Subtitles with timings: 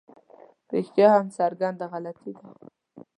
[0.73, 2.47] رښتیا هم څرګنده غلطي ده.